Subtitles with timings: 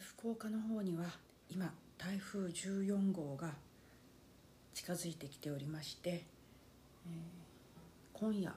[0.00, 1.04] 福岡の方には
[1.50, 3.50] 今台風14号が
[4.72, 8.54] 近づいてきておりまして、えー、今夜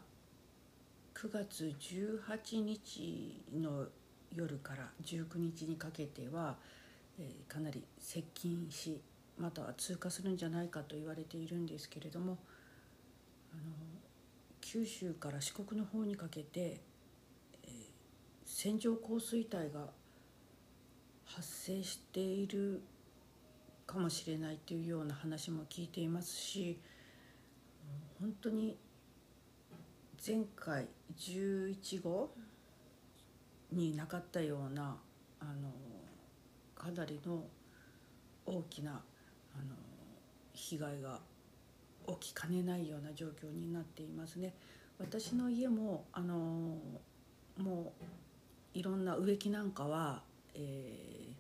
[1.14, 3.86] 9月18日の
[4.34, 6.56] 夜から19日にかけては、
[7.20, 9.02] えー、かなり接近し
[9.38, 12.38] または通過するんじゃないかと言われているんですけれども
[13.52, 13.62] あの
[14.62, 16.80] 九州から四国の方にかけて、
[17.64, 17.70] えー、
[18.46, 19.88] 線状降水帯が
[21.26, 22.82] 発生している
[23.86, 26.80] かもしれないというような話も聞いていますし
[28.20, 28.78] 本当に
[30.26, 30.88] 前回
[31.18, 32.32] 11号
[33.72, 34.98] になかったような
[35.40, 35.72] あの
[36.76, 37.44] かなりの
[38.46, 38.94] 大きなあ
[39.64, 39.76] の
[40.54, 41.20] 被害が
[42.08, 44.54] 起きかねないような状況になっていますね。
[45.00, 46.78] 私の家もあの
[47.58, 47.94] も
[48.76, 50.24] ういろんな植木なんかは、
[50.56, 51.36] え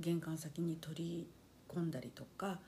[0.00, 1.28] ー、玄関先に取り
[1.68, 2.60] 込んだりとか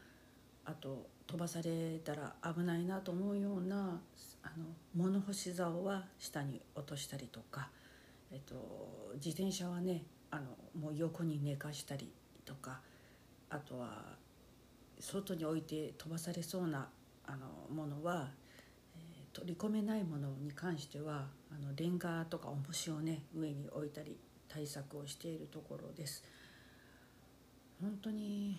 [0.64, 4.00] あと飛ばされたら危ないなと思うような
[4.42, 7.68] あの物干し竿は下に落としたりとか、
[8.32, 8.54] えっと、
[9.14, 10.42] 自転車はねあの
[10.80, 12.10] もう横に寝かしたり
[12.44, 12.80] とか
[13.48, 14.16] あとは
[14.98, 16.88] 外に置いて飛ばされそうな
[17.26, 18.30] あのものは、
[18.96, 24.16] えー、取り込めないものに関してはあのレンガとか重しをね上に置いたり
[24.52, 26.24] 対策をしているところです。
[27.80, 28.58] 本当に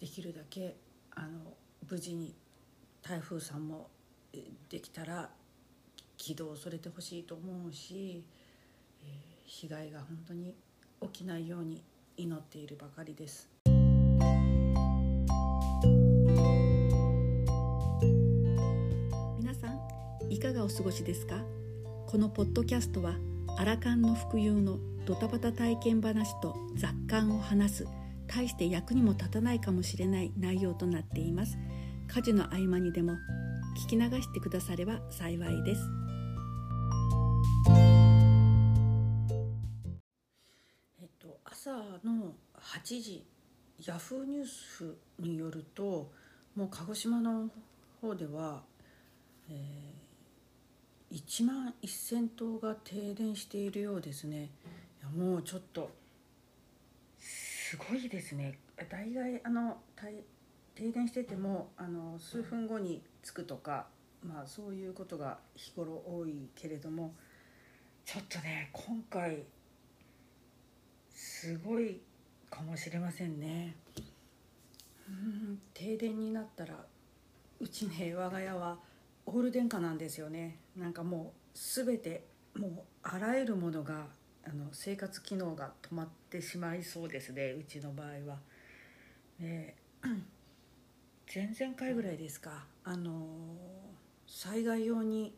[0.00, 0.76] できるだけ
[1.14, 1.54] あの
[1.88, 2.34] 無事に
[3.02, 3.88] 台風さんも
[4.68, 5.30] できたら
[6.18, 8.22] 軌道をそれてほしいと思うし、
[9.02, 9.10] えー、
[9.46, 10.54] 被害が本当に
[11.00, 11.82] 起きないように
[12.16, 13.48] 祈っているばかりです。
[19.38, 19.80] 皆さん
[20.30, 21.42] いかがお過ごしですか？
[22.06, 23.14] このポッドキャストは
[23.58, 27.86] アラカンの福有のドタバタ体験話と雑感を話す。
[28.26, 31.56] 大して役にも立たないかもしれない内容となっています。
[32.08, 33.14] 家事の合間にでも
[33.86, 35.80] 聞き流してくだされば幸いです。
[41.00, 41.70] えっと朝
[42.04, 43.24] の8時
[43.86, 46.12] ヤフーニュースによると
[46.54, 47.48] もう鹿児島の
[48.02, 48.62] 方では、
[49.48, 49.95] えー、
[51.16, 54.50] 1万1,000棟が停電しているようですね。
[55.16, 55.90] もうちょっと。
[57.18, 58.58] すごいですね。
[58.90, 59.78] 大概あの
[60.74, 63.86] 停電しててもあの数分後に着くとか
[64.22, 67.14] まあそういうことが日頃多いけれども
[68.04, 69.42] ちょっとね今回
[71.14, 71.98] すごい
[72.50, 73.74] かもしれませんね。
[75.08, 76.74] うん停電になったら
[77.58, 78.76] うちね我が家は
[79.24, 80.58] オール電化なんですよね。
[80.76, 82.70] なんかもう全てもう
[83.02, 84.06] あらゆるものが
[84.44, 88.38] あの生活機能が止まってしまいそうですねうちの場合は。
[89.40, 89.74] で
[91.34, 93.26] 前々回ぐらいですかあの
[94.26, 95.34] 災害用に、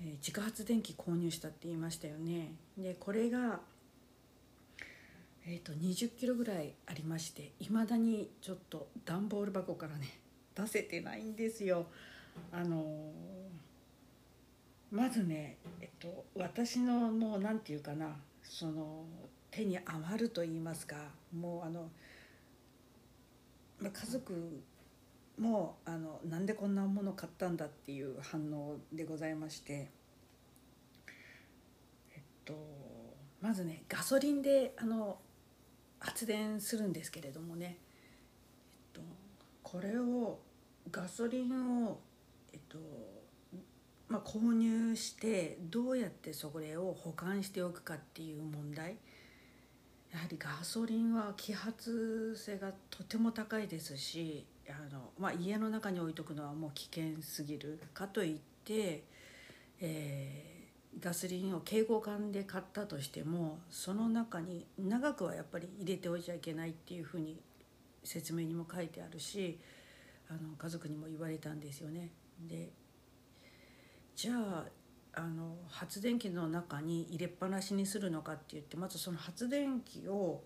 [0.00, 2.52] えー、自家発電機購入したって言いましたよね。
[2.76, 3.60] でこれが
[5.46, 10.18] えーと、20キロぐらいありましていまだにちょっと段ボール箱からね
[10.54, 11.86] 出せてないんですよ。
[12.52, 12.84] あの
[14.90, 19.04] まずね、えっと、私のもう何て言うかなその
[19.50, 20.96] 手に余ると言いますか
[21.36, 21.88] もうあの
[23.82, 24.62] 家族
[25.38, 29.90] もあのなんでこんなもの買ったんだっていう反応でございまして
[32.14, 32.54] えっと
[33.40, 35.18] まずねガソリンであの
[35.98, 37.78] 発電するんですけれどもね、
[38.94, 39.00] えっと、
[39.62, 40.38] これを
[40.90, 42.00] ガソリンを
[42.52, 43.19] えっと
[44.10, 48.96] まあ、購入してどうやってそれを保管しておくかっていう問題
[50.12, 59.04] やはりガソリンは揮発性がとても高いですしあの、まあ、家の中に置いとくのはもう危険すぎるかといって、
[59.80, 67.40] えー、ガソリンを携行缶で買ったとしてもその中に長くはやっぱり入れておいちゃいけないっていうふうに
[68.02, 69.60] 説明にも書いてあるし
[70.28, 72.10] あの家族にも言われたんですよね。
[72.48, 72.70] で
[74.14, 74.64] じゃあ
[75.12, 80.42] あの発電機の中に入れっぱなしにするのかって言ってまずその発電機を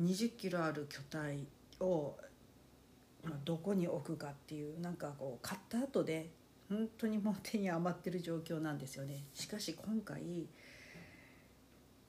[0.00, 1.46] 20キロある巨体
[1.80, 2.16] を、
[3.24, 6.30] まあ、どこに置くかっていうなんかこう買った後で
[6.68, 9.24] 本当にもう手に余ってる状況なんですよね。
[9.34, 10.22] しかし今回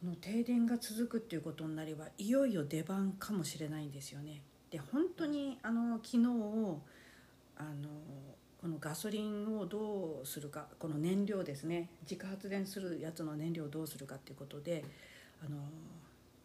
[0.04, 4.42] の停電が続くっていうことになればいよいよ出番かもしれないんですよね。
[4.70, 6.18] で本当にあの昨日
[7.58, 7.90] あの
[8.62, 14.84] このガソリンをどうするかこの燃料ですね自家発電するやつの燃料をどうするかっていうことで
[15.46, 15.58] あの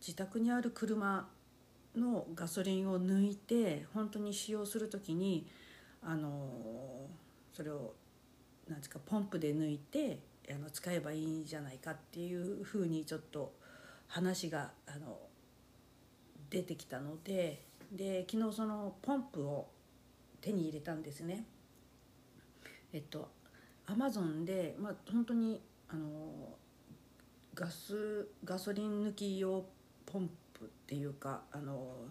[0.01, 1.29] 自宅にある車
[1.97, 5.47] のガソリンを抜いて本当に使用する時に
[6.03, 6.49] あの
[7.53, 7.95] それを
[8.69, 10.21] なんですかポンプで抜いて
[10.51, 13.53] あの使えばいいんじゃないかっていうふうにちょっと
[14.07, 15.19] 話があの
[16.51, 19.67] 出てきたのでで昨日そのポンプを
[20.41, 21.45] 手に入れたんですね。
[22.95, 23.29] えっと
[23.87, 26.07] アマゾンで、まあ、本当にあの
[27.55, 29.65] ガスガソリン抜き用
[30.07, 32.07] ポンプっていうかあの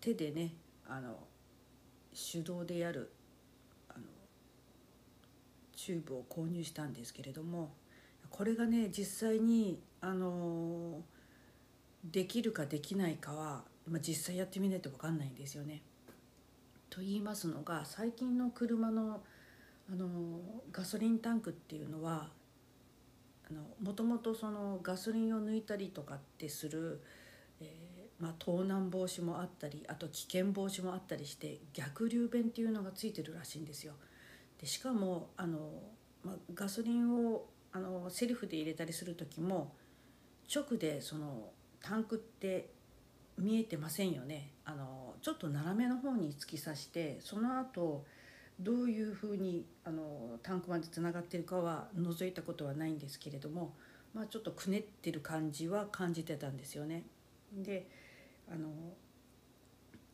[0.00, 0.54] 手でね
[0.88, 1.18] あの
[2.14, 3.10] 手動でやる
[3.88, 4.04] あの
[5.74, 7.74] チューブを購入したんですけれども
[8.30, 11.00] これがね実際にあの
[12.04, 15.82] できるかできないかは、まあ、実際やってみないと分かんないんですよね。
[16.88, 19.22] と言いますのが最近の車の
[19.90, 20.40] あの
[20.72, 22.30] ガソリンタンクっていうのは
[23.80, 27.00] もともとそのガソリンを抜いたりとかってする、
[27.60, 33.92] えーまあ、盗難防止もあったりあと危険防止もあったりして逆流弁っていうのがついてるらしいんですよ。
[34.60, 35.70] でしかもあの、
[36.24, 39.74] まあ、ガソリンをあのセルフで入れたりする時も
[40.52, 41.50] 直でその
[41.80, 42.70] タンクって
[43.38, 48.04] 見えてませんよねあのちょっと斜めの方に突き刺してその後
[48.60, 53.74] どういうふうにあのタンクまでつながってるかは覗いたことはないんですけれども、
[54.14, 57.04] まあ、ちょっとくねってる感じは感じてたんですよね。
[57.52, 57.86] で
[58.50, 58.68] あの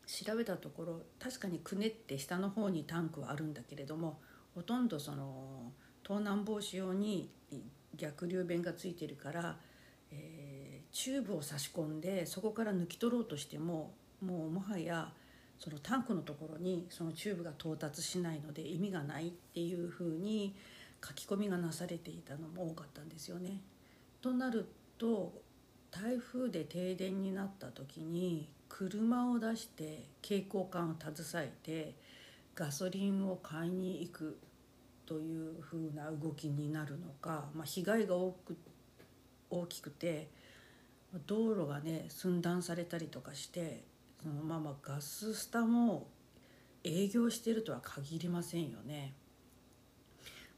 [0.06, 4.21] 調べたところ確かにくねって下の方にタンクはあるんだけれども
[4.55, 5.73] ほとんどその
[6.03, 7.31] 盗難防止用に
[7.97, 9.56] 逆流弁がついてるから、
[10.11, 15.12] えー、チューブを差し込んでそこから抜き取ろうとしてももうもはや
[15.62, 20.56] そのタンクのところにそのチューブが到達しないので意味がないっていうふうに
[21.06, 23.61] 書き込みがなされていたのも多かったんですよね。
[24.20, 24.67] となる
[24.99, 25.32] と
[25.93, 31.94] 台風で停電になった時に車を出して蛍光管を携えて
[32.56, 34.38] ガソリンを買いに行く
[35.06, 38.56] というふうな動きになるのか、まあ、被害が多く
[39.49, 40.29] 大きくて
[41.26, 43.92] 道路がね寸断されたりとかして
[44.23, 46.07] そのままガススタも
[46.85, 49.15] 営業してるとは限りませんよね。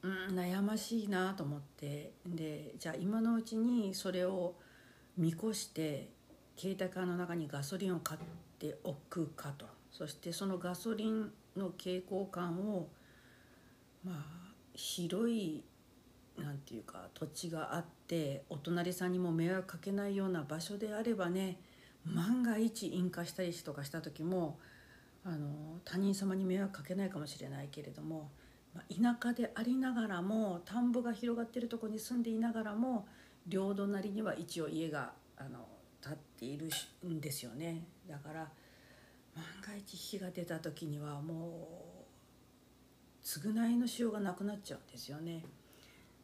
[0.03, 4.55] うん悩ましいなと思ってでじゃあ今のうちにそれを
[5.17, 6.11] 見越して
[6.59, 8.21] 携帯カーの中にガソリンを買っ
[8.59, 12.89] ておくかとそしてそのガソリンの蛍光管を
[14.05, 15.65] まあ広い
[16.39, 21.59] なんていうか土地があってお隣さんにも迷惑かけないような場所であればね
[22.07, 24.59] 万が一引火したりとかした時も
[25.25, 28.31] あの他人様に迷惑かけないかもしれないけれども、
[28.75, 33.07] まあ、田舎でありながらも田んぼが広がってるとこに住んでいながらも
[33.47, 35.67] 領土なりには一応家があの
[36.03, 36.69] 建っている
[37.07, 38.49] んですよねだから
[39.35, 41.95] 万が一火が出た時にはも
[43.23, 45.43] う償いのしようがなくなっちゃうんですよね。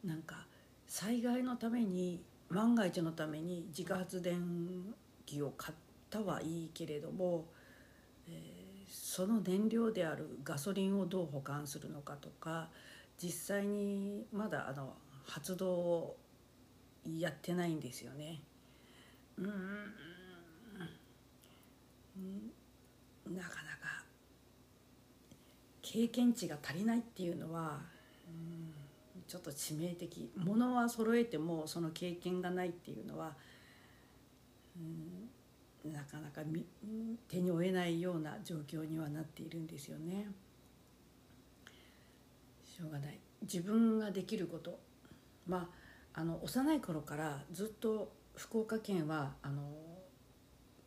[0.03, 0.45] なんか
[0.87, 4.93] 災害のために万が一のために自家発電
[5.31, 5.77] 機を買っ
[6.09, 7.45] たはいいけれども、
[8.27, 8.33] えー、
[8.87, 12.69] その燃料であるガソリンをどう保管するのかとか
[13.21, 14.93] 実際にまだあの
[15.25, 16.17] 発動を
[17.05, 18.41] やってないんですよね。
[19.37, 19.47] うん
[23.33, 24.03] なかなか
[25.81, 27.79] 経験値が足りないっていうのは、
[28.27, 28.73] うん
[29.31, 33.37] ちょっと致命的ものは揃えてもその経験がないっていうのは、
[35.83, 36.41] なかなか
[37.27, 40.27] 手に負えないような状況にはなっているんですよね。
[42.63, 43.19] しょうがない。
[43.41, 44.79] 自分ができること。
[45.47, 45.69] ま
[46.13, 49.61] ああの幼い頃からずっと福岡県はあの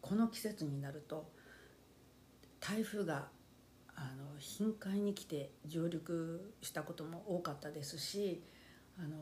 [0.00, 1.30] この季節になると
[2.60, 3.28] 台風が
[3.96, 8.42] あの頻回に来て上陸したことも多かったですし
[8.98, 9.16] あの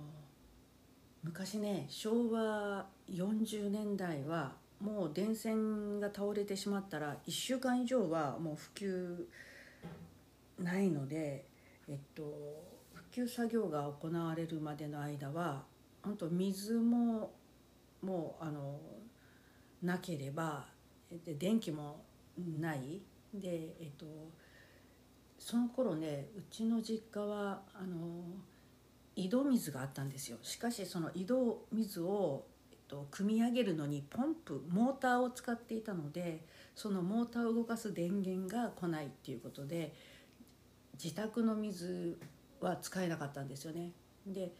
[1.22, 4.52] 昔ね昭和40年代は
[4.82, 9.24] もう電線が倒れてしまったら1週間以上はもう普及
[10.58, 11.46] ないので、
[11.88, 12.22] えっと、
[12.92, 15.62] 普及作業が行われるまでの間は
[16.02, 17.30] 本当水も
[18.02, 18.80] もうあの
[19.82, 20.66] なければ
[21.24, 22.04] で電気も
[22.58, 23.00] ない。
[23.32, 24.06] で、えっと、
[25.38, 28.24] その頃ねうちの実家はあの
[29.14, 30.38] 井戸水があったんですよ。
[30.42, 32.44] しかしその井戸水を、
[32.92, 36.44] と、組み上げるのにポンプモーターを使っていたので
[36.74, 39.94] そのモーターを動かす電源が来ないっていうことで
[41.02, 42.18] 自宅の水
[42.60, 43.92] は使えなかったんですよね。
[44.26, 44.52] で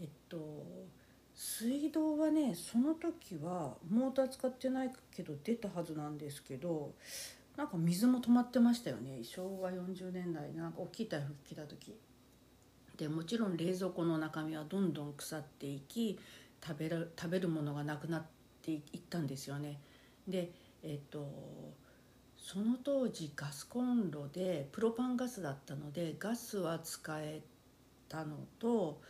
[0.00, 0.64] えっと
[1.34, 6.94] 水道はねその時はモーター使ってないけど出たはずなんですけど
[7.58, 11.94] なんか水も止まってましたよね昭和40年代なんか大きい台風来た時
[12.96, 16.18] でもちろん冷蔵庫の中身はどんどん腐っていき
[16.66, 18.26] 食べる食べるものがなくなっ
[18.62, 19.80] ていったんですよね。
[20.26, 21.74] でえっ、と
[22.36, 27.42] その当時ガスコンロでプロパンガスだったのでガスは使え
[28.08, 29.00] たのと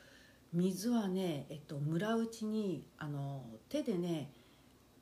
[0.53, 4.31] 水はね、えっと、村内にあの手でね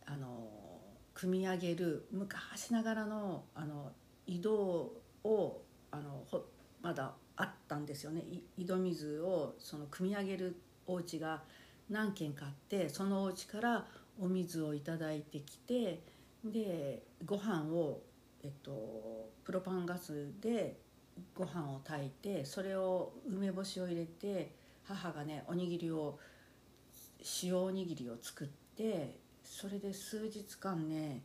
[0.04, 0.50] あの
[1.14, 3.92] 組み上げる昔ながらのあの
[4.26, 6.44] 井戸をあのほ
[6.82, 8.22] まだあったんですよね。
[8.58, 10.56] 井戸水をその組み上げる
[10.86, 11.42] お家が
[11.90, 13.86] 何軒かあってそのお家から
[14.20, 16.02] お水を頂いてきて
[16.44, 18.00] でご飯を
[18.44, 20.76] えっと、プロパンガスで
[21.34, 24.52] ご飯を炊いてそれを梅干しを入れて
[24.86, 26.18] 母がねおにぎりを
[27.42, 31.22] 塩おにぎりを作ってそれで数日間ね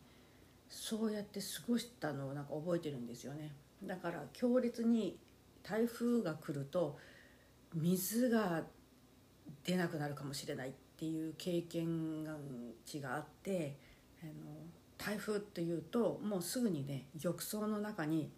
[0.70, 3.52] そうやって過ごしたのをなんか覚えてるんですよね。
[3.84, 5.18] だから強烈に
[5.64, 6.98] 台風が来ると
[7.74, 8.64] 水が
[9.70, 12.26] 出なくなるかもしれないっていう経験
[12.86, 13.78] 値があって
[14.24, 14.32] あの
[14.98, 18.32] 台風っていうともうすぐにね浴槽の中に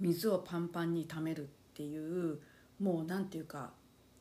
[0.00, 2.38] 水をパンパンに溜めるっていう
[2.80, 3.70] もう何て言うか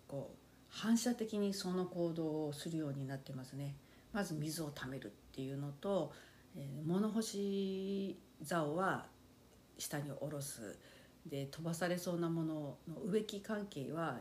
[0.09, 0.37] こう
[0.69, 3.75] 反射的にその行動をするようになってますね。
[4.11, 6.11] まず水を溜めるっていうのと、
[6.57, 9.05] えー、物干し竿は
[9.77, 10.77] 下に下ろす
[11.25, 12.53] で飛ばされそうなもの
[12.89, 14.19] の植木関係は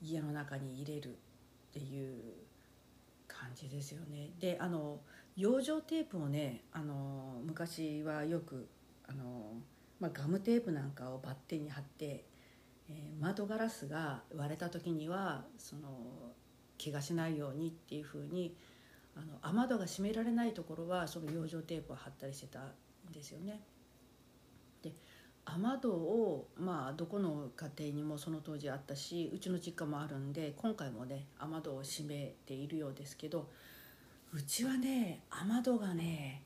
[0.00, 1.14] 家の中に入れるっ
[1.72, 2.22] ていう
[3.26, 4.30] 感じですよね。
[4.40, 5.00] であの
[5.36, 8.68] 養生テープをねあの昔はよく
[9.06, 9.52] あの、
[10.00, 12.24] まあ、ガムテープなんかをバッテンに貼って、
[12.90, 16.32] えー、窓ガラスが割れた時にはその
[16.82, 18.56] 怪我しないようにっていうふうに
[19.16, 22.72] あの雨戸が閉められないところはその養生テープを貼ったりしてたん
[23.12, 23.60] ですよね。
[25.56, 33.48] 雨戸をまあどこの家庭にもその当時あったしうちの実家もあるんで今回もね雨戸を閉めているようですけど
[34.32, 36.42] うちはね雨戸がね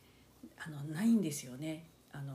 [0.57, 1.85] あのないんですよね。
[2.13, 2.35] あの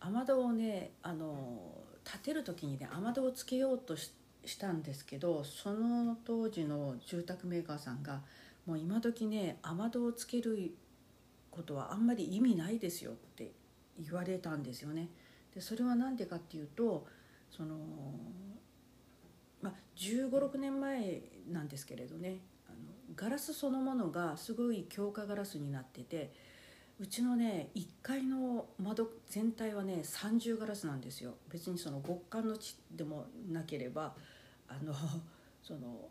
[0.00, 1.60] 雨戸をねあの
[2.04, 4.10] 建てる時にね雨戸をつけようとし
[4.58, 8.22] たんですけどその当時の住宅メーカーさんが
[8.66, 10.74] もう今時ね雨戸をつける
[11.52, 13.52] ことはあんまり意味ないですよって
[14.00, 15.08] 言われたんですよね。
[15.54, 17.06] でそれは何でかっていうと
[17.50, 17.76] その
[19.60, 21.20] まあ1 5 6年前
[21.50, 22.76] なんですけれどねあの
[23.14, 26.32] ガラスそのものがすごい強化ガラスになってて
[26.98, 34.14] うちのね1階の窓全体はね三重ガラスなんですよ別にその極寒の地でもなければ
[34.68, 34.94] あの
[35.62, 36.08] その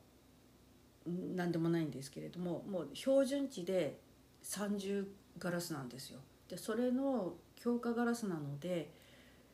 [1.36, 4.00] 何でもないんですけれどももう標準値で
[4.44, 5.06] 三重
[5.40, 8.92] ガラスなんですよでそれの強化ガラスなので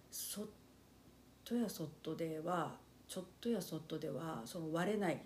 [0.10, 0.46] そっ
[1.44, 2.76] とやそっとでは
[3.08, 5.22] ちょっとやそっとではその割れない。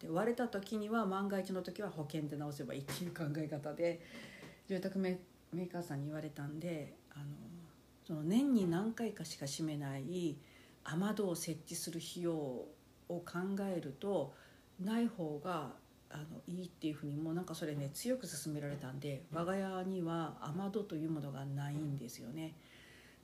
[0.00, 4.02] で割れた時には万が一の時は保険で直せばいいっていう考え方で
[4.68, 7.24] 住宅メーカーさんに言われたんであの
[8.06, 10.36] その年に何回かしか閉めない
[10.84, 12.68] 雨戸を設置する費用を
[13.08, 13.22] 考
[13.74, 14.34] えると
[14.78, 15.70] ない方が
[16.16, 22.54] あのいいっていうふうにもうなんかそれね強く勧められたんで我が家には雨戸というものがないんですよね。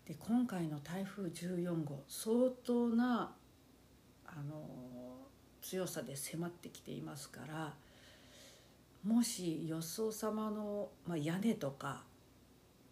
[0.06, 3.32] で今回の台風14号相当な
[4.26, 4.66] あの
[5.62, 7.74] 強さで迫ってきていますから
[9.04, 12.02] もし予想様の、まあ、屋根とか、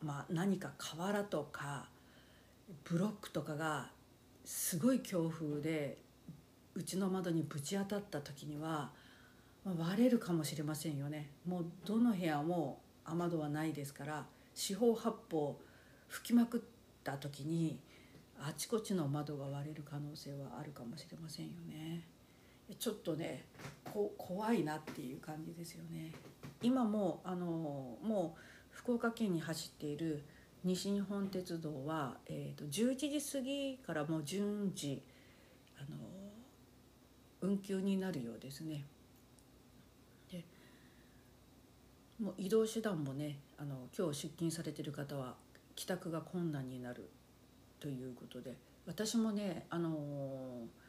[0.03, 1.89] まあ、何か瓦とか
[2.85, 3.91] ブロックとかが
[4.45, 5.99] すごい強風で
[6.75, 8.91] うちの窓にぶち当たった時には、
[9.77, 14.25] まあ、割れるかもしれませんよねもうどの部屋も雨戸はないですから
[14.55, 15.59] 四方八方
[16.09, 16.61] 吹きまくっ
[17.05, 17.79] た時に
[18.41, 22.07] あちこちの窓が割れる可能性はあるかもしれませんよね。
[22.79, 23.45] ちょっとね
[23.85, 26.13] こ怖いなっていう感じですよね。
[26.63, 27.47] 今もあの
[28.03, 30.25] もう福岡県に走っている
[30.65, 35.03] 西日本鉄道は、えーと、11時過ぎからもう順次
[35.79, 35.97] あの
[37.41, 38.85] 運休になるようですね。
[40.31, 40.45] で
[42.21, 45.35] もう移動手段もねあの今日出勤されてる方は
[45.75, 47.09] 帰宅が困難になる
[47.79, 50.81] ということで私もねあのー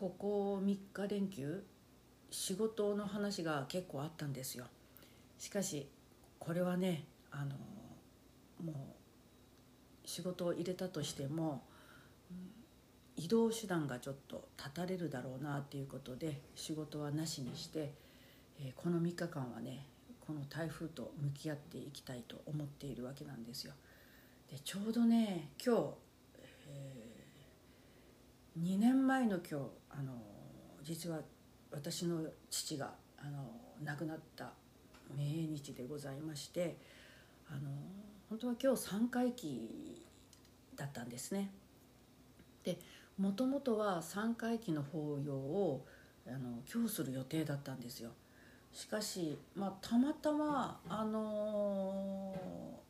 [0.00, 1.62] ここ3日連休
[2.30, 4.64] 仕事の話が結構あったんですよ。
[5.38, 5.90] しかし
[6.38, 7.50] これはねあの
[8.64, 11.62] もう仕事を入れたとしても、
[13.14, 17.92] 移動手段がちょっと断たれるだろうなっていうことで仕事はなしにして、
[18.58, 19.84] えー、この3日間はね
[20.30, 23.72] この台風と向き合っていきたいと思っているわけなんですよ。
[24.48, 25.82] でちょうどね今日、
[26.68, 30.12] えー、2年前の今日あの
[30.84, 31.18] 実は
[31.72, 33.50] 私の父があの
[33.82, 34.52] 亡くなった
[35.16, 36.76] 命日でございまして
[37.48, 37.68] あの
[38.28, 40.00] 本当は今日3回忌
[40.76, 41.50] だったんですね。
[42.62, 42.78] で
[43.18, 45.84] もともとは3回忌の法要を
[46.28, 48.12] あの今日する予定だったんですよ。
[48.72, 52.34] しかし、まあ、たまたまあの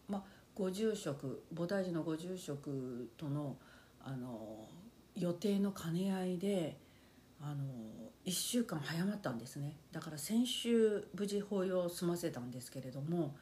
[0.08, 0.22] ー、まあ、
[0.54, 3.56] ご住職菩提寺のご住職との、
[4.04, 6.76] あのー、予定の兼ね合いで、
[7.40, 9.76] あのー、1週間早まったんですね。
[9.92, 13.34] だから先週無事法要を済ませたんですけれども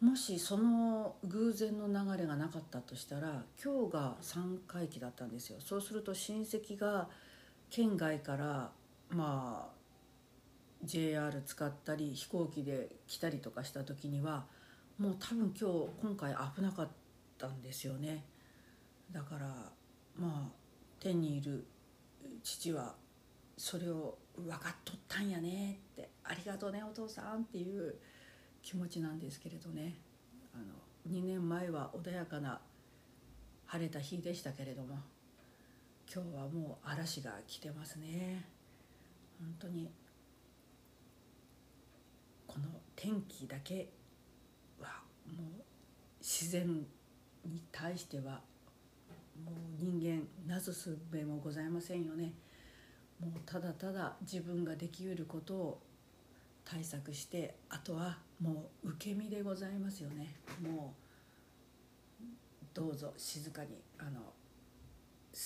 [0.00, 5.58] もしその偶然の流れがなかったとしたら今日が3回忌だったんですよ。
[5.60, 7.08] そうすると親戚が
[7.68, 8.70] 県外から
[9.10, 9.79] まあ
[10.82, 14.46] JR 使ったり飛行機で来たりとかした時には
[14.98, 16.88] もう多分今日今回危なかっ
[17.38, 18.24] たんですよね。
[19.12, 19.46] だから
[20.16, 20.52] まあ
[20.98, 21.66] 天にいる
[22.42, 22.94] 父は
[23.56, 27.94] それを分かっとったんやねってありがとうねお父さんっていう
[28.62, 29.96] 気持ちなんですけれどね。
[30.54, 32.60] あの2年前は穏やかな
[33.66, 34.98] 晴れた日でしたけれども
[36.12, 38.44] 今日はもう嵐が来てますね。
[39.38, 39.90] 本当に
[42.50, 42.66] この
[42.96, 43.88] 天気だけ
[44.80, 44.88] は
[45.28, 45.62] もう
[46.20, 46.84] 自然
[47.46, 48.40] に対しては
[49.44, 52.32] もう人間なすすべもございませんよね。
[53.20, 55.80] もうただただ自分ができうることを
[56.64, 60.34] 対策してあとはもう受け身でございますよね。
[60.60, 60.92] も
[62.20, 62.24] う
[62.74, 64.20] どうぞ静かにあの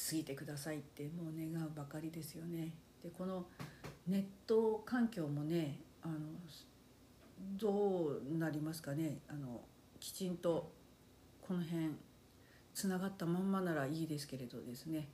[0.09, 2.73] 過ぎてくださいってもう願うばかりですよね。
[3.03, 3.45] でこの
[4.07, 6.15] ネット環境もねあの
[7.39, 9.19] どうなりますかね？
[9.29, 9.63] あの
[10.01, 10.73] きちんと
[11.41, 11.91] この辺
[12.75, 15.09] つながったまんまならいいですけれどですね。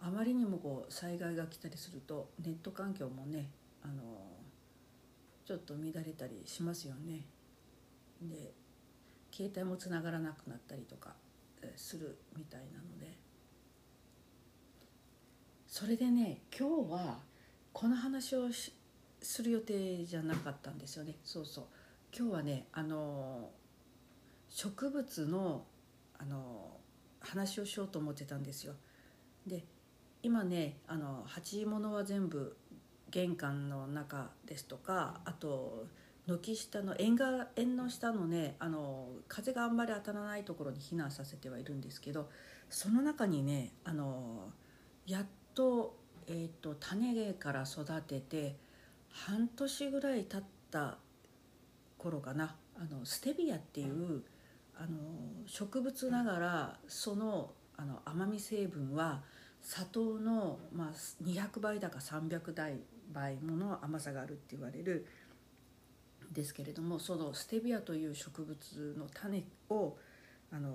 [0.00, 3.50] あまりにもこう災害が来たりするとネット環境もね
[3.82, 3.94] あの
[5.44, 7.24] ちょっと乱れたりしますよね。
[8.22, 8.52] で
[9.32, 11.14] 携帯もつながらなくなったりとか
[11.76, 13.16] するみたいなので。
[15.68, 17.18] それでね今日は
[17.74, 18.72] この話をし
[19.26, 21.16] する予定じゃなかったんですよね。
[21.24, 21.64] そうそう。
[22.16, 23.50] 今日はねあの
[24.48, 25.64] 植物の
[26.18, 26.80] あの
[27.20, 28.74] 話をしようと思ってたんですよ。
[29.46, 29.64] で
[30.22, 32.56] 今ねあの鉢物は全部
[33.10, 35.86] 玄関の中ですとかあと
[36.26, 42.30] 軒下の縁が縁の下のねあの風があんまり当たらないところに避難させてはいるんですけど
[42.70, 44.50] その中にねあの
[45.06, 48.56] やっと,、えーと種から育てて
[49.24, 50.98] 半年ぐらい経った
[51.98, 52.54] 頃かな。
[52.78, 54.22] あのステビアっていう
[54.76, 54.88] あの
[55.46, 59.22] 植物ながらそのあの甘み成分は
[59.62, 62.78] 砂糖の、まあ、200倍だか300
[63.12, 65.06] 倍もの甘さがあるって言われる
[66.32, 69.96] ですけれどもそのステビアという植物の種を
[70.52, 70.74] あの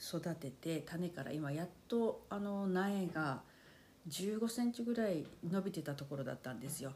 [0.00, 3.42] 育てて種から今やっとあの苗が
[4.08, 6.92] 15センチぐらい伸びてたところだったんですよ。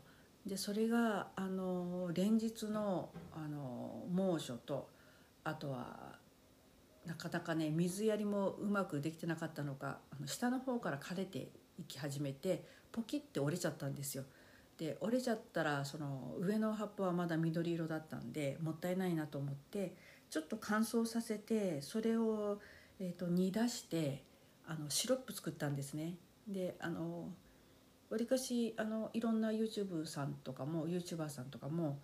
[0.47, 4.89] でそれがあの連日のあの猛暑と
[5.45, 6.19] あとは
[7.07, 11.49] なかなかね水やりもうまくできてなかったのかあの下の方から枯れて
[11.79, 14.25] いき始めてポキって折れちゃったんですよ。
[14.79, 19.95] で折れちゃったらその上の葉っぱはまだ緑色だったんでもったいないなと思って
[20.31, 22.59] ちょっと乾燥させてそれを、
[22.99, 24.25] えーと煮出して
[24.67, 26.15] あのシロップ作ったんですね。
[26.49, 27.29] であの
[28.11, 31.99] わりかしあのいろんな YouTube さんとかも YouTuber さんとかも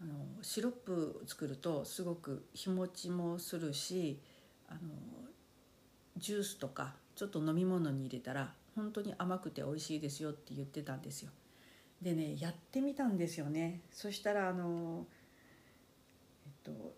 [0.00, 4.18] あのシロップ作るとすごく日持ちもするし
[4.68, 4.80] あの
[6.16, 11.30] ジュースとかちょっと飲み物に入れたら本当に甘くて美味しいですよって言ってたんですよ。
[12.00, 13.82] でねやってみたんですよね。
[13.92, 15.06] そしたらあの
[16.46, 16.94] えっと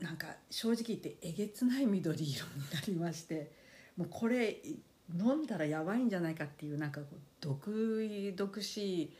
[0.00, 3.52] なんか正直言ってえげつない緑色になりまして
[3.96, 4.60] もうこれ
[5.18, 9.10] 飲んだらやばいんじゃないかっていうなんかこう毒毒しい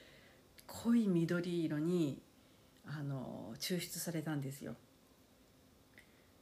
[0.67, 2.21] 濃い緑色に
[2.87, 4.75] あの抽出されたんですよ。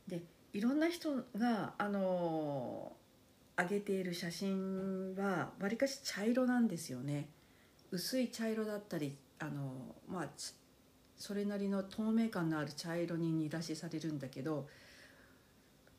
[0.06, 2.92] でいろんな人があの
[3.56, 7.28] 上げている写真はわりかし茶色なんですよね。
[7.90, 10.28] 薄い茶色だったりあのまあ
[11.16, 14.68] それなりの透明感のある茶色に煮出しされるんだけど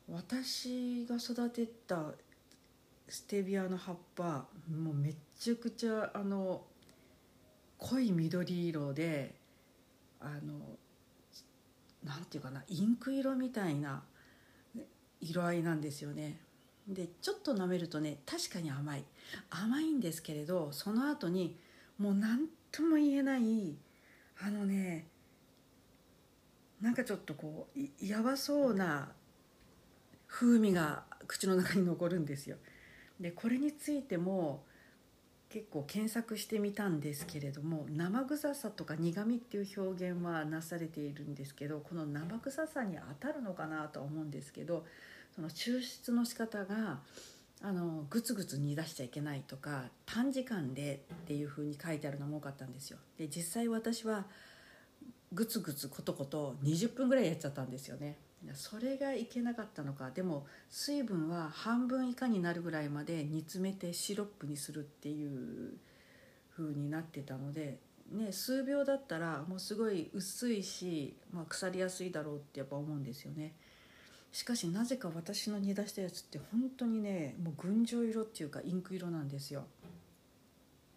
[0.07, 2.13] 私が育てた
[3.09, 6.61] ステビアの葉っぱもうめちゃくちゃあの
[7.79, 9.35] 濃い緑色で
[10.19, 10.59] あの
[12.03, 14.03] なんていうかなインク色みたいな
[15.19, 16.39] 色合いなんですよね。
[16.87, 19.03] でちょっと舐めるとね確かに甘い
[19.49, 21.55] 甘いんですけれどその後に
[21.99, 23.75] もう何とも言えない
[24.41, 25.07] あのね
[26.81, 29.11] なんかちょっとこうやばそうな
[30.27, 32.57] 風味が口の中に残るんですよ。
[33.19, 34.63] でこれについても
[35.49, 44.85] 結構検索してみたんですけれども生臭さとか苦みっていう表現はなされているんですけどこの生臭さに当たるのかなとは思うんですけど
[45.35, 46.99] その抽出の仕方が
[47.61, 52.97] あのグツグツ煮出しちゃいけないとか短時間でっていうふうに書いてあるのも多かったんですよ。
[53.17, 54.25] で実際私は
[55.33, 58.17] グツグツコトコト20分ぐらいやっちゃったんですよね。
[58.53, 65.77] それがいけなかったのかでも水分は半分以下になるぐらいまで煮詰めてシロップにするっていう
[66.55, 67.79] 風になってたので、
[68.11, 73.53] ね、数秒だったらもうすごい薄いし、まあ、腐りやすいだろうってやっぱ思うんですよね。
[74.31, 79.65] しかしなぜか私の煮出したやつって本当にねもう群青色っていうかインク色なんですよ。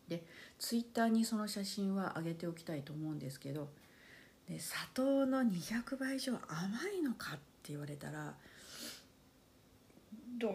[0.09, 0.23] で
[0.59, 3.69] ツイッターにその写真は上げておきたいと思うんですけど
[4.49, 6.39] で砂糖の200倍以上甘
[6.99, 8.35] いのかって言われたら
[10.39, 10.53] どう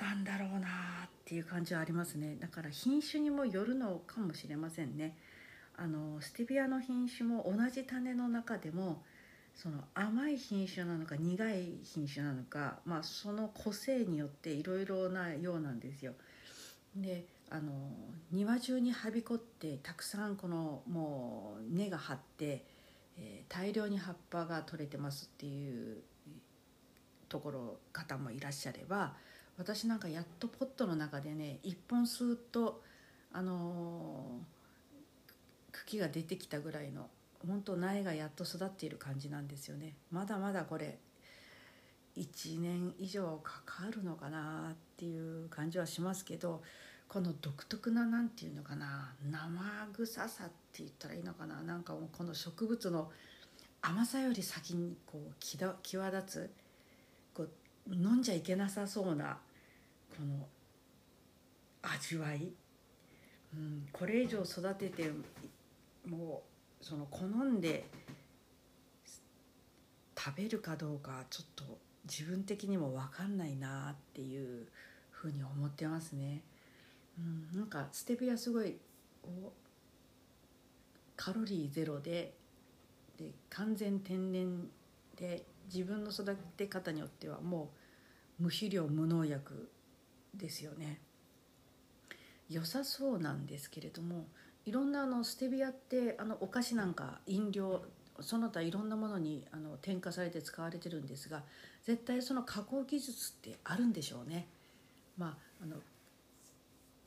[0.00, 0.68] なんだろうな
[1.06, 5.16] っていう感じはありますねだから品種にもよるのかもしれませんね
[5.76, 9.02] あのステビアの品種も同じ種の中でも
[9.54, 16.12] その甘い品種なのか苦い品種なのか、まあ、その個性によっていろいろなようなんですよ。
[16.96, 17.72] であの
[18.32, 22.64] 庭中にはびこってたくさんこのもう根が張って
[23.18, 26.02] えー、大量に葉っぱが取れてますっていう
[27.28, 29.14] ところ方もいらっしゃれば
[29.58, 32.82] 私なんかやっとポットの中でね一本スーッと
[33.32, 37.08] あのー、茎が出てきたぐらいの
[37.46, 39.94] 本当苗がやっと育っている感じなんですよね。
[40.10, 40.98] まだまだこれ
[42.16, 46.62] 1年以上かかるのかなっていう感じはしますけど
[47.14, 53.08] この独特な何て言うのかな生臭さって言ったらいいのかななんかもうこの植物の
[53.80, 56.50] 甘さより先にこう際立つ
[57.32, 59.38] こう飲んじゃいけなさそうな
[60.10, 60.44] この
[61.82, 62.48] 味わい、
[63.54, 65.12] うん、これ以上育てて
[66.08, 66.42] も
[66.82, 67.84] うその好んで
[70.18, 71.78] 食べるかどうかちょっと
[72.10, 74.66] 自分的にも分かんないなっていう
[75.12, 76.42] ふうに思ってますね。
[77.18, 78.76] うん、なんかステビアすごい
[81.16, 82.34] カロリーゼロで
[83.18, 84.68] で完全天然
[85.16, 87.70] で自分の育て方によってはも
[88.40, 89.70] う無肥料無農薬
[90.34, 91.00] ですよね
[92.50, 94.26] 良さそうなんですけれども
[94.66, 97.82] いろんなあのステビアってあのお菓子なんか飲料
[98.20, 101.42] その他いろんなものにあの添加されて使われてるんですが
[101.84, 104.46] 絶対その加工技術ってあるんでしょうね。
[105.18, 105.76] まあ、あの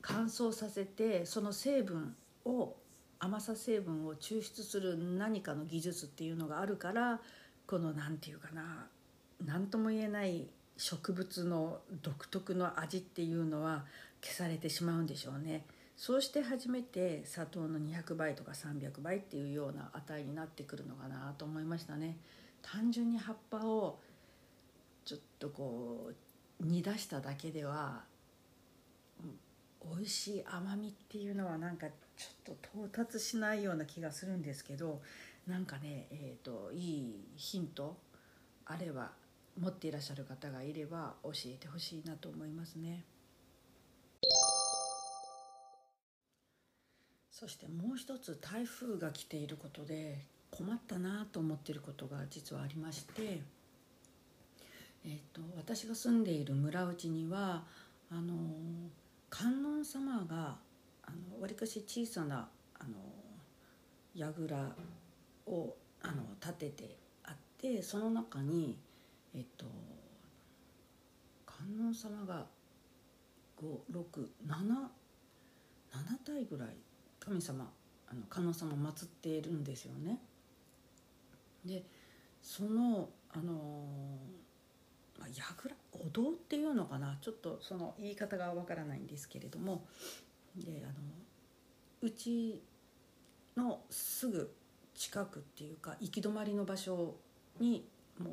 [0.00, 2.74] 乾燥させてその成分を
[3.18, 7.20] 甘さ成分を抽出する何かの技術っていうのがあるから
[7.66, 8.86] この何て言うかな
[9.44, 13.84] 何とも言えない植物の独特の味っていうのは
[14.22, 15.64] 消されてしまうんでしょうね。
[15.96, 22.16] そうして初めて砂糖の200倍とか300倍っていうような値になってくるのかなと思いましたね。
[22.62, 23.98] 単純に葉っぱを
[25.04, 26.10] ちょっとこ
[26.60, 28.04] う煮出しただけでは
[29.94, 35.00] 美味しい甘みっていうのはなんかちょっと到達しないような気がするんですけど
[35.46, 37.96] なんかね、えーと、いいヒント
[38.66, 39.12] あれば
[39.58, 43.04] 持っていらっしゃる方がいれば教えてほしいなと思いますね。
[47.30, 50.18] そしてもう一つ台風が来ていることで
[50.50, 53.40] 困ったなと思っていることが実はありまして、
[55.06, 57.64] えーと、私が住んでいる村内には
[58.10, 58.34] あの
[59.30, 60.56] 観音様が
[61.40, 62.94] わりかし小さなあの
[64.14, 64.74] 櫓
[65.46, 68.76] をあの立ててあってその中に
[69.34, 69.66] えっと
[71.46, 72.46] 観音様が
[73.60, 74.28] 567
[75.92, 76.68] 7体ぐらい
[77.18, 77.70] 神様
[78.10, 80.18] あの観音様を祀っているんですよね。
[81.64, 81.84] で
[82.42, 83.84] そのあの
[85.18, 87.18] まあ、櫓お堂っていうのかな？
[87.20, 89.84] ちょっとその言い方がわからないんですけれども。
[90.56, 90.94] であの
[92.00, 92.62] うち
[93.56, 94.52] のすぐ
[94.94, 97.14] 近くっていうか行き止まりの場所
[97.60, 97.86] に
[98.18, 98.32] もう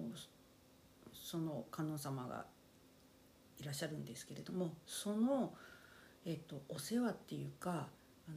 [1.13, 2.45] その観音様が
[3.59, 5.53] いらっしゃるんですけれどもその、
[6.25, 7.87] えっと、お世話っていうか
[8.27, 8.31] あ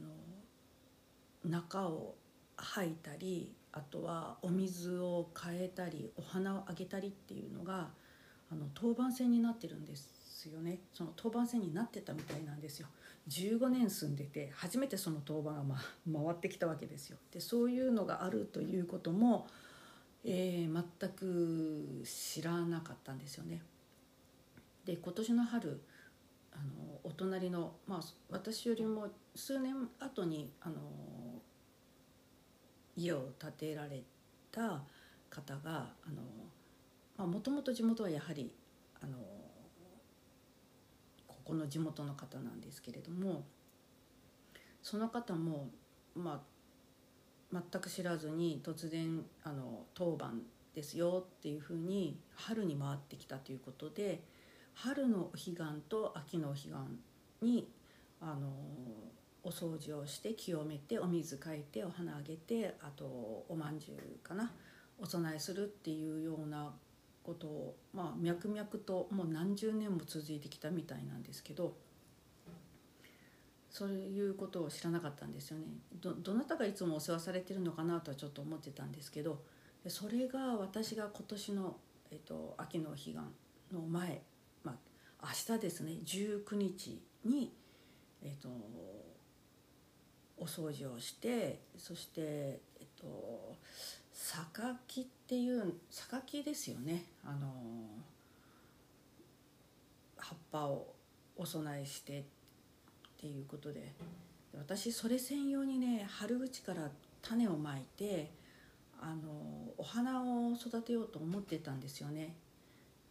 [1.45, 2.15] の中を
[2.57, 7.89] 吐いたりあとはお水を変えたりお花をあげたりっていうのが
[8.51, 10.79] あの当番制になってるんですよね。
[10.93, 12.87] その当番制になってたみたいなんですよ。
[13.27, 17.17] 15年住んでて初めてその当番が、ま、回ってきたわけですよ。
[17.31, 19.47] でそういうのがあるということも、
[20.23, 23.61] えー、全く知らなかったんですよね。
[24.85, 25.81] で今年の春
[26.51, 30.75] あのお隣の、まあ、私よりも数年後にあの
[32.95, 34.03] 家を建てられ
[34.51, 34.81] た
[35.29, 36.21] 方があの
[37.25, 38.51] もともと地元はやはり
[39.01, 39.17] あの
[41.27, 43.43] ここの地元の方なんですけれども
[44.81, 45.69] その方も、
[46.15, 46.41] ま
[47.53, 50.41] あ、全く知らずに突然あの当番
[50.73, 54.21] ですよっていうふうに春に回ってきたということで
[54.73, 55.55] 春のお彼岸
[55.89, 56.71] と秋のお彼岸
[57.41, 57.67] に
[58.21, 58.49] あの
[59.43, 63.05] お掃除をして清めてお水かいてお花あげてあと
[63.49, 64.51] おまんじゅうかな
[64.97, 66.73] お供えするっていうような
[67.23, 71.75] ことを、まあ、脈々ともう何十年も続いてきたみたいなんですけど
[73.69, 75.65] そういうことを知らなかったんですよね。
[76.01, 79.43] どどなたがいつもお世話されてるのかなとはちょっと思ってたんですけど
[79.87, 81.77] それが私が今年の、
[82.11, 83.13] えっと、秋の彼岸
[83.71, 84.21] の前、
[84.63, 84.77] ま
[85.21, 87.53] あ、明日ですね19日に、
[88.23, 88.49] えっと、
[90.37, 93.55] お掃除をしてそして、えっと、
[94.19, 97.05] 榊っていう榊ですよね。
[97.23, 97.53] あの
[100.17, 100.93] 葉っぱを
[101.37, 102.23] お供えしてっ
[103.19, 103.93] ていうことで。
[104.57, 106.89] 私それ専用にね春口から
[107.21, 108.31] 種をまいて
[108.99, 112.35] あのお花を育てようと思ってたんですよね。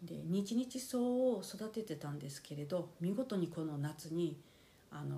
[0.03, 4.37] で日々草を育ててたんですけれど見事にこの夏に
[4.91, 5.17] あの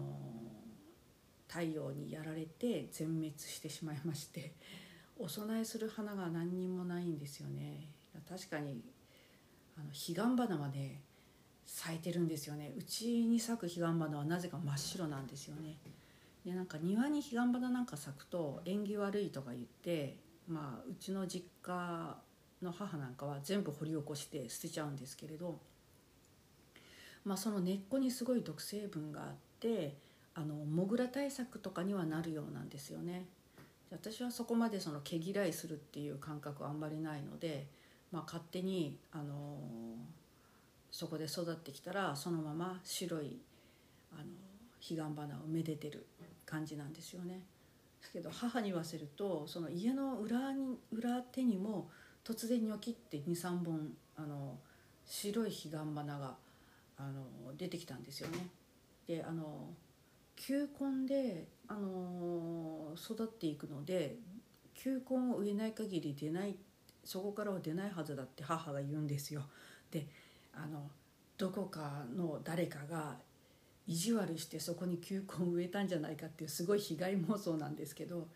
[1.48, 4.53] 太陽にやられて全滅してしまいまして。
[5.22, 7.87] お供えする花が何にもないんですよね。
[8.28, 8.83] 確かに
[9.76, 11.02] あの彼岸花はね
[11.66, 12.72] 咲いてるんですよね。
[12.76, 15.76] うちに咲く彼岸花はなぜか真っ白なんですよね。
[16.44, 20.16] でなんか庭に彼岸花なんか咲くと縁起悪いとか言って
[20.48, 22.16] まあうちの実家
[22.62, 25.59] の母なんかは全部掘り起こして捨てちゃうんですけれど
[27.24, 29.96] まあその根っこにすごい毒成分があって
[30.35, 33.26] あのモグラ対策とかにはなるようなんですよね。
[33.90, 37.66] 私はそこまでその毛嫌いするっていう感覚はあんまりないので、
[38.12, 39.59] まあ、勝手に、あの
[40.90, 43.38] そこで育ってきたらそのまま白い
[44.12, 44.24] あの
[44.81, 46.07] 彼岸花をめでてる
[46.44, 47.42] 感じなんですよね。
[48.00, 51.90] ですけど母に言わせるとその家の裏に裏手にも
[52.24, 54.59] 突然ニョキって23本あの
[55.07, 56.37] 白い彼岸花が
[56.96, 58.48] あの出てきたんですよね。
[59.07, 59.68] であの
[60.40, 64.16] 球根で、あのー、育っていくので
[64.74, 66.57] 球根を植えない限り出ない
[67.05, 69.42] そこからは出ないはずだって母が言うんですよ。
[69.90, 70.07] で
[70.55, 70.90] あの
[71.37, 73.16] どこかの誰かが
[73.87, 78.26] 意地悪してそこに球根を植えたんじゃないかっていうすごい被害妄想なんですけど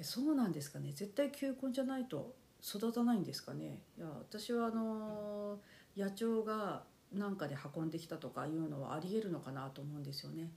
[0.00, 0.92] そうなんですかね？
[0.92, 3.80] 絶対球根じゃないと育たないんですかね？
[3.98, 5.58] いや私はあの
[5.96, 10.50] 野鳥がなんかで運んできたとかいうのはありえるのかなと思うんですよね。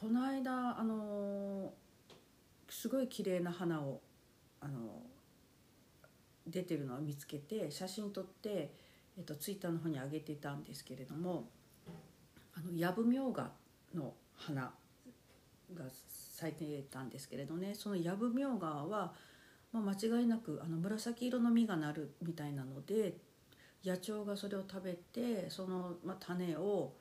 [0.00, 1.74] この間あの
[2.70, 4.00] すごい綺麗な花を
[4.58, 5.02] あの
[6.46, 8.72] 出てるのを見つけて写真撮って、
[9.18, 11.50] えっと、ツイッターの方に上げてたんですけれども
[12.54, 13.50] あのヤブミョウガ
[13.94, 14.72] の花
[15.74, 19.12] が咲いてたんですけれどねそのヤブミョウガは、
[19.70, 23.18] まあ、間違いなくあの紫色の実がなるみたいなので
[23.84, 26.94] 野鳥がそれを食べてその、まあ、種を、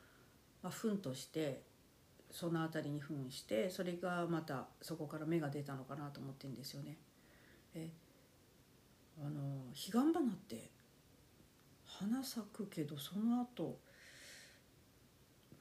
[0.62, 1.69] まあ、糞として
[2.32, 6.98] その辺りに扮してそれがまたそこから芽が出たのかなと思ってるんですよね。
[7.74, 7.90] え
[9.20, 10.14] あの彼岸花っ
[10.48, 10.70] て
[11.86, 13.80] 花咲くけどその後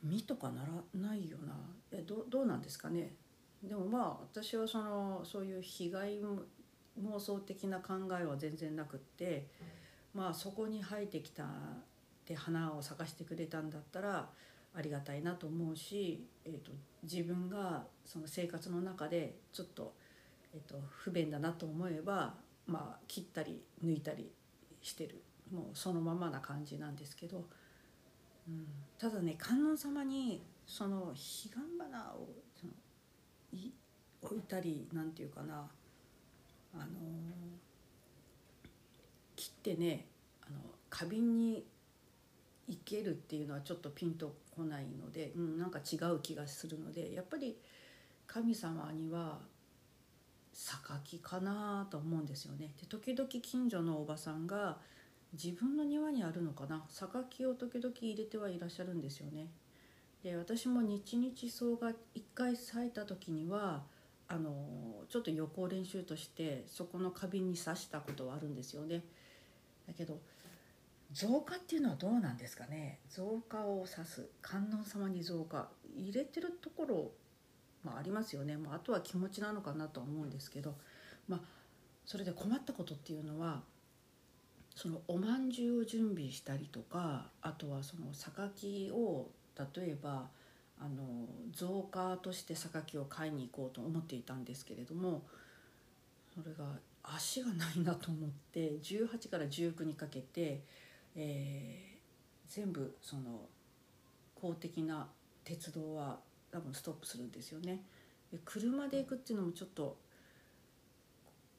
[0.05, 1.55] 実とかならないよな。
[1.91, 3.15] えどどうなんですかね。
[3.63, 6.21] でもまあ私はそのそういう被害
[7.03, 9.47] 妄想的な考えは全然なくって
[10.15, 11.45] まあそこに生えてきた
[12.27, 14.29] で花を咲かしてくれたんだったら
[14.79, 16.71] ありがたいなと思うし、えーと、
[17.03, 19.93] 自分がその生活の中でちょっと,、
[20.55, 24.31] えーと、不便だなと思えば、まあ、切ったり抜いたり
[24.81, 25.21] してる。
[25.53, 27.45] もうそのままな感じなんですけど、
[28.47, 28.67] うん、
[28.99, 32.73] ただね観音様にその彼岸花をその
[33.53, 33.73] い
[34.21, 35.67] 置いたりなんていうかな
[36.75, 36.85] あの
[39.35, 40.07] 切ってね
[40.43, 40.59] あの
[40.91, 41.65] 花瓶に
[42.69, 47.57] 生けるっていうのはちょっとピンとこないので、うん、なんか違う気がするのでやっぱり
[48.27, 49.39] 神様には
[50.53, 52.73] 榊かなと思うんですよね。
[52.81, 54.79] で時々近所のおばさんが
[55.33, 56.85] 自分の庭にあるのかな？
[56.89, 59.49] 榊を時々入れてはいらっしゃるんですよね。
[60.23, 63.85] で私も日々草が1回咲いた時には
[64.27, 69.05] あのちょっと予行練習としてそこの花瓶に刺したことはあるんですよね。
[69.87, 70.19] だけど
[71.13, 73.01] 増加っていうのはどうなんですかね？
[73.09, 74.29] 増加を指す。
[74.43, 75.69] 観音様に増加。
[75.97, 77.11] 入れてるところ、
[77.83, 80.75] まあ、ありますよね、まあ、あとは気持ちなのかなとは思うんですけど、
[81.27, 81.41] まあ、
[82.05, 83.63] それで困ったことっていうのは
[84.75, 89.29] そのおまんじゅうを準備したりとかあとはその榊を
[89.75, 90.29] 例えば
[90.79, 95.23] あの増加として榊を買いに行こうと思っていたんですけれども
[96.33, 96.65] それが
[97.03, 100.63] 足がないなと思って18から19にかけて、
[101.21, 103.41] えー、全部その
[104.41, 105.09] 公的な
[105.43, 106.21] 鉄道は
[106.53, 107.83] 多分ストップするんですよね。
[108.31, 109.97] で車で行くっていうのもちょっと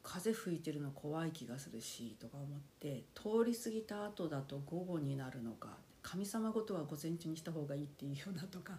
[0.01, 5.69] 風吹いてるの怖い気がするしとか思って通り過ぎた後だと午後になるのか
[6.01, 8.73] 神様ごとは午前中にした方がいいっていうようなとか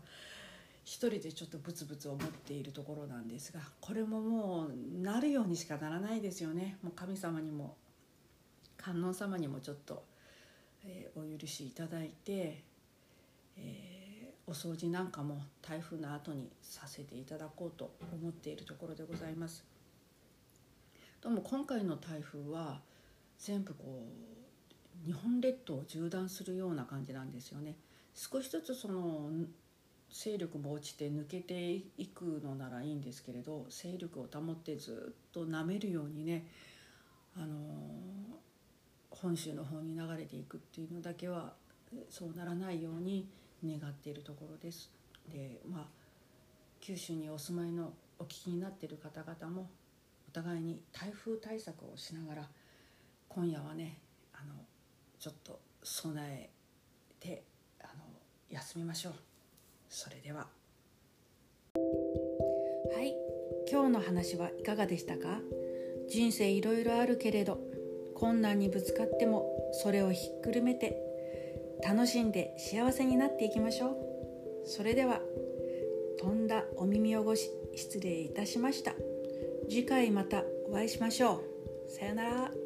[0.85, 7.77] 一人でちょっとブツブツ思っているところなんですがこれももうなるようにしかならないですよねもう神様にも
[8.81, 10.03] 観音様にもちょっと、
[10.85, 12.62] えー、お許しいただいて、
[13.57, 19.64] えー、お掃除なんかも台風の後にさせていただこうと思っているところでございます。
[21.21, 22.81] どうも今回の台風は
[23.38, 24.07] 全部こ
[25.05, 27.77] う日本列島を縦断するような感じなんですよね。
[28.14, 29.31] 少しずつその
[30.11, 36.47] 勢力も落ちて抜けていくのならいいんですけれど勢力を保ってずっと舐めるようにね、
[37.37, 37.47] あの
[39.22, 41.52] 本州の方に流れていくっていうのだけは
[42.09, 43.28] そうならないように
[43.64, 44.90] 願っているところです。
[45.30, 45.87] でまあ
[46.80, 49.68] 九州にお住まいのお聞きになっている方々も
[50.28, 52.48] お互いに台風対策をしながら
[53.28, 53.98] 今夜はね
[54.33, 54.54] あの
[55.18, 56.48] ちょっと備え
[57.18, 57.42] て
[57.83, 58.04] あの
[58.48, 59.12] 休みましょう。
[59.88, 60.46] それでは。
[62.94, 63.14] はい。
[63.70, 65.40] 今日の話はいかがでしたか？
[66.09, 67.69] 人生いろいろあるけれど
[68.20, 70.96] 困難にぶつかってもそれをひっくるめて
[71.83, 73.96] 楽しんで幸せになっていきましょう
[74.66, 75.20] それでは
[76.20, 78.94] 飛んだお耳汚し失礼いたしました。
[79.68, 81.42] 次回またお会いしましょ
[81.88, 81.90] う。
[81.90, 82.60] さよなら。